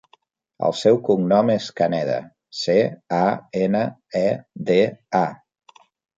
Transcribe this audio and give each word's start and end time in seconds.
El 0.69 0.75
seu 0.77 0.95
cognom 1.09 1.51
és 1.55 1.67
Caneda: 1.81 2.15
ce, 2.61 2.79
a, 3.19 3.21
ena, 3.67 3.83
e, 4.25 4.27
de, 4.73 4.81
a. 5.23 5.25